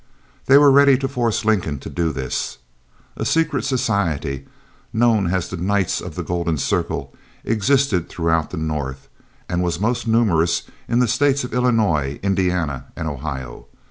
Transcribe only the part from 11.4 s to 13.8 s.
of Illinois, Indiana, and Ohio.